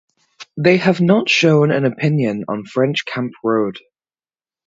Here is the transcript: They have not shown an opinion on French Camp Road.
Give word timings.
They 0.57 0.77
have 0.77 0.99
not 0.99 1.29
shown 1.29 1.69
an 1.69 1.85
opinion 1.85 2.45
on 2.47 2.65
French 2.65 3.05
Camp 3.05 3.33
Road. 3.43 3.77